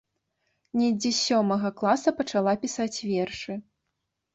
[0.79, 3.65] Недзе з сёмага класа пачала пісаць вершы.